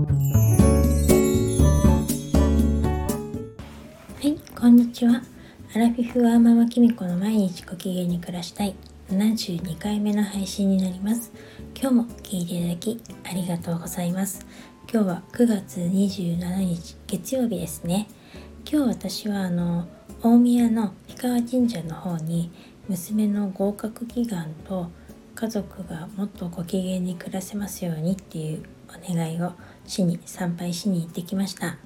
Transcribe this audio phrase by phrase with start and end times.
[0.00, 0.06] は
[4.22, 5.20] いこんにちは。
[5.74, 8.74] アラフィフワーママキミコの毎日ご機嫌に暮らしたい。
[9.10, 11.32] 72回目の配信になります。
[11.78, 14.46] 今日も聞いていただきありがとうございます。
[14.90, 18.08] 今日は9月27日月曜日ですね。
[18.70, 19.86] 今日私はあの
[20.22, 22.50] 大宮の氷川神社の方に
[22.88, 24.90] 娘の合格祈願と
[25.34, 29.52] 家族がもっとご機嫌に暮らせますようにっていうお願いを
[29.90, 31.76] しに参拝しに行ってきました。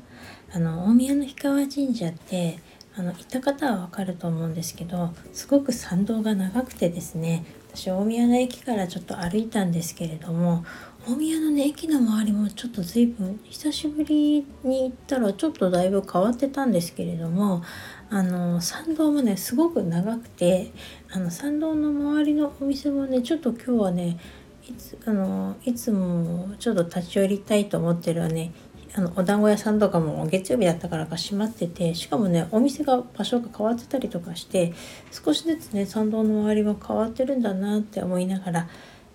[0.53, 2.59] あの大宮の氷川神社って
[2.97, 7.45] あの行った方はわかると思うんですけどすごく参道が長くてですね
[7.75, 10.65] 私大宮の駅からちょっと歩いたんですけれども
[11.09, 17.65] 大宮のね駅の周りもちょっと随分久しぶりに行ったらちょっとだいぶ変わってたんですけれども
[18.11, 20.71] あの参道もねすごく長くて
[21.11, 24.19] あの参道の周りのお店もねちょっと今日はね
[24.69, 28.53] いつあのいつもちょっと立ち寄りたいと思ってるね。
[28.97, 34.73] あのお団子屋さんとかも月曜日だったからか閉まっててしかもねお店が場所が変わってたりとかして
[35.11, 38.69] 少しずつね参道の周りは変わってるんだなって思いながら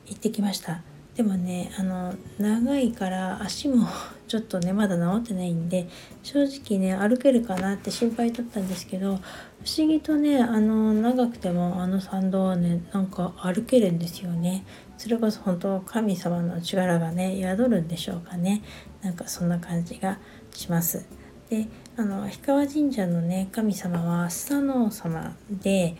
[0.06, 0.82] 行ってきました。
[1.16, 3.88] でもねあの長いから足も
[4.28, 5.88] ちょっとねまだ治ってないんで
[6.24, 14.64] 正直ね歩けるかなって心配だったんですけど不思議とねあの長くてもあの参道はねなんか歩けるんですよね。
[15.00, 18.62] それこそ本当神様の力がね宿るんでしょうかね
[19.02, 20.20] なんかそんな感じが
[20.54, 21.08] します
[21.50, 25.96] であの氷川神社のね神様はスサノオ様で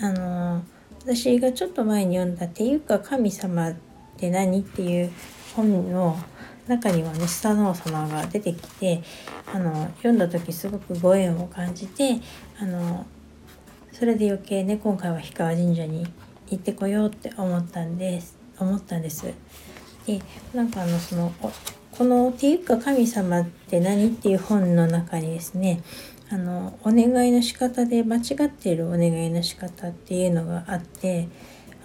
[0.00, 0.62] あの
[1.00, 3.74] 私がちょっと前に読んだ「ていうか神様っ
[4.16, 5.10] て何?」っていう
[5.56, 6.16] 本の
[6.68, 9.02] 中にはねスサノオ様が出てきて
[9.52, 12.20] あの読んだ時すごくご縁を感じて
[12.60, 13.04] あの
[13.90, 16.06] それで余計ね今回は氷川神社に
[16.50, 19.32] 行ってこようって思ったんです思ったんです。
[20.06, 20.20] で
[20.54, 21.32] なんかあのその
[21.92, 25.80] この「ていうか神様って何?」っていう本の中にですね
[26.30, 31.28] あのお願いの仕方で間違っているお願いの仕方っていうのがあって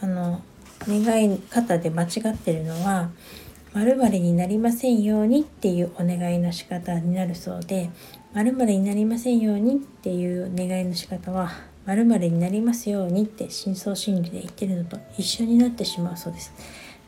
[0.01, 0.41] あの
[0.87, 3.11] 願い方で間違ってるのは
[3.73, 7.89] 「〇〇になりませんように」っていうお願いの仕方になるそうで
[8.33, 11.51] 「〇〇になりませんように」っていう願いの仕方は
[11.89, 16.53] 〇〇になりますようにって深層心理で言ってるのと一緒になってしまうそうです。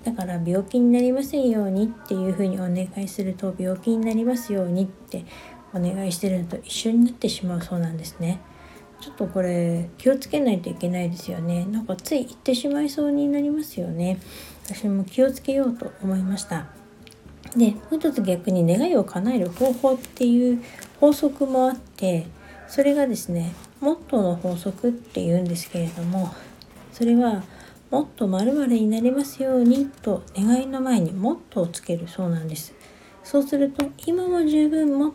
[0.03, 5.25] だから病気になりませんようにっていうふうにお願いすると病気になりますようにって
[5.75, 8.41] お願いしてるのと一緒になってしまうそうなんですね。
[8.99, 11.65] ちょっとこれ気をつけないといけないですよね。
[11.65, 14.19] なんかつい言ってしまいそうになりますよね。
[14.65, 16.67] 私も気をつけようと思いました。
[17.55, 20.63] で、もう一つ逆に願いを叶える方法っていう
[20.99, 22.25] 法則もあって、
[22.67, 26.33] それがですね、モットーの法則っていうんですけれども、
[26.93, 27.43] それは
[27.89, 32.73] もっと〇〇になりますようにと願いの前にもっとをつけるそうなんです。
[33.23, 35.13] そうすると今も十分も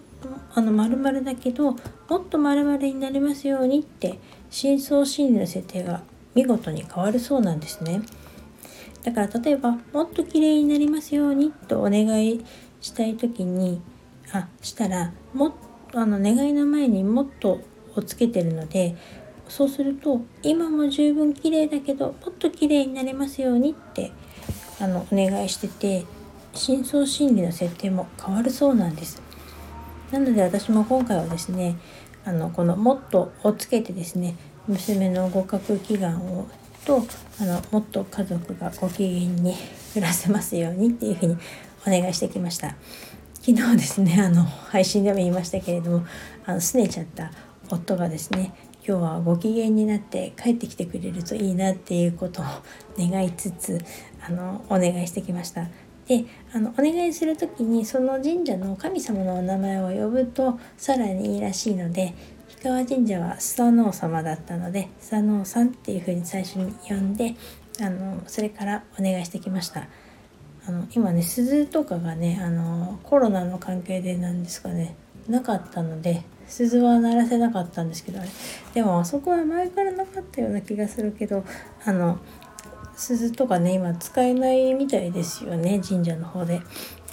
[0.55, 1.73] あの〇〇だけど
[2.09, 4.19] もっと〇〇になりますようにって
[4.51, 6.03] 深層心理の設定が
[6.35, 8.03] 見事に変わるそうなんですね。
[9.05, 12.45] だから例えばもっと綺麗になりますようにとお願い
[12.81, 13.81] したい時に
[14.33, 15.55] あしたらも
[15.95, 17.61] あの願いの前にもっと
[17.97, 18.97] をつけてるので
[19.49, 24.13] そうすると今も十分綺麗だけどもっと綺麗になれますようにって
[24.81, 26.05] あのお願いしてて
[26.55, 29.21] 深層心理の設定も変わるそうなんです。
[30.11, 31.77] なので私も今回はですね
[32.25, 34.37] あのこの「もっと」をつけてですね
[34.67, 36.47] 娘の合格祈願を
[36.85, 37.05] と
[37.41, 39.55] あのもっと家族がご機嫌に
[39.93, 41.37] 暮らせますようにっていうふうに
[41.87, 42.77] お願いしてきました
[43.35, 46.07] 昨日ですねあの配信でも言いましたけれども
[46.47, 47.33] あの拗ねちゃった
[47.69, 48.55] 夫がですね
[48.87, 52.45] 今日はご機嫌になって帰ってきてくれるといいなっていうことを
[52.99, 53.81] 願いつつ
[54.25, 55.69] あのお願いしてきました。
[56.07, 62.15] であのお願いする時にその神社の神様のお名前を呼ぶとさらにいいらしいので
[62.63, 67.35] 氷川神社はスサノオ様だったのでスサノオさんっていう風に最初に呼んで
[67.81, 69.89] あのそれからお願いしてきました。
[70.69, 74.97] あの今ね鈴とかがねあのコロナの関係でなんですかね
[75.29, 78.21] なかったので鈴は鳴らせなかったんですけど
[78.75, 81.45] でもあそこは前からなかったような気がするけど
[81.85, 82.19] あの
[82.97, 86.61] 鈴とかね今使えないみたいですよね神社の方で。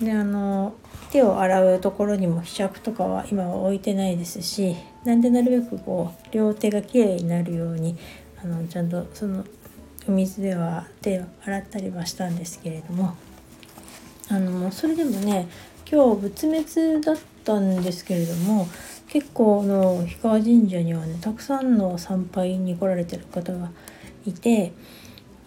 [0.02, 0.74] であの
[1.12, 7.96] 手を洗うところにもひしゃくとかは今は置いてないですしなんでなるべくこう両手がきれいになるように
[8.44, 9.46] あのちゃんとその
[10.08, 13.16] お水では手を洗ったりはしたんですけれども
[14.30, 15.48] あのそれでもね
[15.90, 18.68] 今日仏滅だったたんですけれども
[19.08, 23.72] 結構の氷川神社にはねたくさんの参拝に来られてる方が
[24.26, 24.72] いて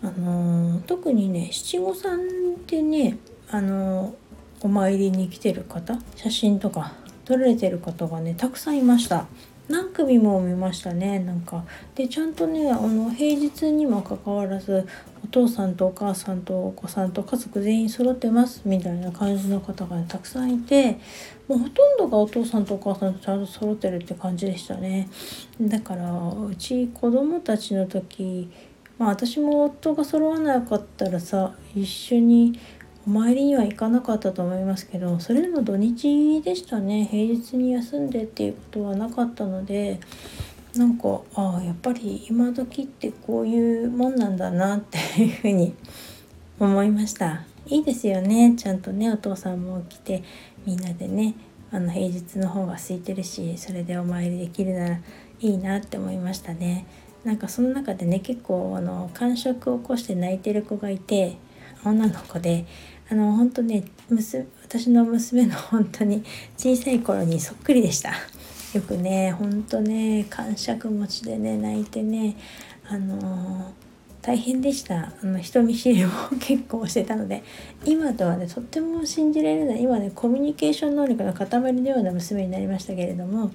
[0.02, 3.18] あの特にね七五三ってね
[3.50, 4.14] あの
[4.60, 6.92] お参りに来てる方写真とか
[7.24, 9.26] 撮られてる方がねたくさんいました。
[9.68, 11.18] 何組も見ましたね。
[11.18, 11.64] なんか。
[11.94, 14.86] でちゃんとねあの平日にもかかわらず
[15.24, 21.00] お父さんとお母さんとお子さんと家族全員揃ってますみたいな感じの方が、ね、たくさんいて
[21.48, 25.08] もうほとんどがお父さんとお母さんとちゃんと揃ってるって感じでしたね。
[25.60, 28.50] だからうち子供たちの時
[28.98, 32.58] まあ私も夫が揃わなかったらさ一緒に
[33.06, 37.06] お参りには行かなかったと思いますけどそれでも土日でしたね。
[37.08, 40.00] 平日に休んでっていうことはなかったので
[40.74, 45.74] なんかああやっぱり今時ってこういうもんなんだなっていうふうに
[46.58, 47.44] 思いました。
[47.66, 48.54] いいですよね。
[48.56, 50.24] ちゃんとねお父さんも来て
[50.64, 51.34] みんなでね
[51.70, 55.00] あの平日の方が空いてるしそれでお参りできるなら
[55.40, 56.86] いいなって思いましたね。
[57.24, 61.36] なんかその中でね結構あの感触を起こして泣いてる子がいて
[61.84, 62.66] 女の子で
[63.08, 66.24] あの本当ね娘私の娘の本当に
[66.56, 68.12] 小さい頃にそっくりでした。
[68.74, 72.36] よくねほんとね感触持ちでね泣いてね
[72.88, 73.72] あの
[74.22, 75.12] 大変でした。
[75.22, 77.44] あの人見知りも 結構してたので
[77.84, 83.52] 今とはねとっても信じられない今ねコミュニケーション能力の塊のような娘になりましたけれども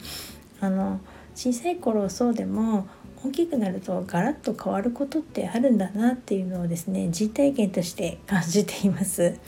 [0.62, 1.02] あの
[1.36, 2.88] 小さい頃そうでも
[3.24, 9.40] 大きくなるとガラッと変わることってあるんだなっていうのをですね実体験として感じています。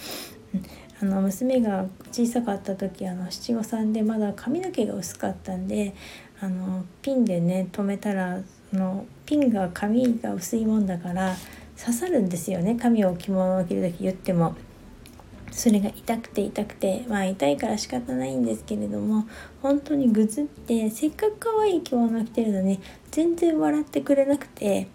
[1.01, 5.93] あの娘が小さかった時あの七五三でまだ髪の毛が薄かったんで
[6.39, 8.39] あのピンでね留めたら
[8.71, 11.35] のピンが髪が薄いもんだから
[11.77, 14.55] 刺さるんですよね髪を着物を着る時言っても。
[15.55, 19.25] それが痛くて痛くてまあ痛いから仕方ないんですけれども
[19.61, 22.79] 本当にぐずってせっかく可愛い着物着てるのに
[23.11, 24.87] 全然笑ってくれなくて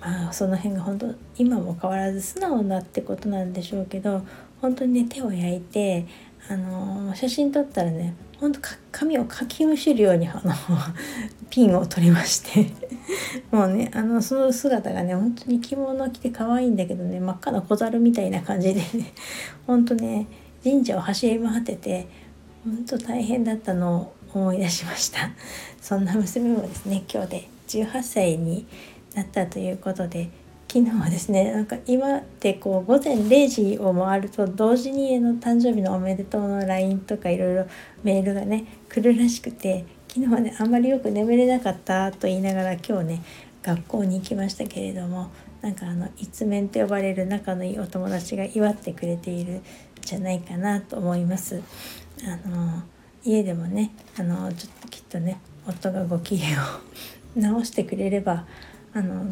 [0.00, 4.22] まあその辺が本当今も変わらず素直なってことなんでしょうけど
[4.60, 6.06] 本当にね手を焼いて
[6.48, 8.60] あの写真撮ったらねほんと
[8.92, 10.52] 髪をかきむしるようにあの
[11.48, 12.66] ピンを取りまして。
[13.50, 19.12] もうねあのその姿がね本当に着物着て可愛いんだけどね真っ赤な小猿みたいな感じでね。
[19.66, 20.26] ほんとね
[20.62, 22.08] 神社を走り回ってて
[22.64, 25.30] ほんと大変だったのを思い出しました。
[25.80, 28.66] そんな娘もですね今日で18歳に
[29.14, 30.28] なったということで
[30.68, 37.66] 昨日はですねなんか今ってこう午前0時を回ると同時にの誕生日のおめでとうの LINE とかいろいろ
[38.02, 43.22] メールがね来るらしくて昨日はねあんまりよく眠れなかったと言いながら今日ね
[43.62, 45.30] 学校に行きましたけれども
[45.62, 49.62] なんかあの一面と呼ばれる仲のいいお友達が祝ってくれているん
[50.00, 51.62] じゃないかなと思います。
[52.24, 52.82] あの
[53.24, 56.64] 家でもねあのちょっときっとね夫がご機嫌を
[57.36, 58.46] 直してくれれば
[58.94, 59.26] あの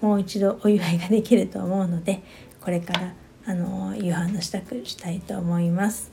[0.00, 2.22] もう一度お祝いができると思うので
[2.60, 3.14] これから
[3.46, 6.12] あの夕飯の支度したいと思います。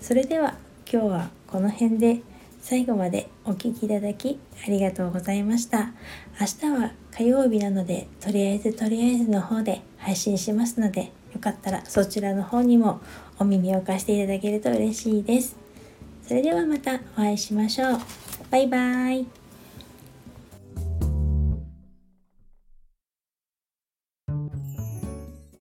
[0.00, 0.56] それでは
[0.90, 2.20] 今日はこの辺で
[2.60, 5.92] 最後までお聴きいただきありがとうございました。
[6.40, 13.00] 明日は火曜日なのでとりあえずとりあえずの方で配信しますのでよかったらそちらの方にも
[13.38, 15.56] お耳を貸していただけると嬉しいです。
[16.26, 17.98] それではまたお会いしましょう。
[18.50, 19.43] バイバーイ。